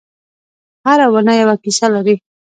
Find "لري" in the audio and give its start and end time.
1.93-2.15